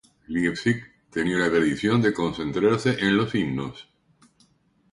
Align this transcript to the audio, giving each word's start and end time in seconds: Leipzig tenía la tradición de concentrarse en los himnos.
Leipzig 0.29 0.77
tenía 1.11 1.37
la 1.37 1.51
tradición 1.51 2.01
de 2.01 2.11
concentrarse 2.11 2.97
en 3.05 3.15
los 3.17 3.35
himnos. 3.35 3.87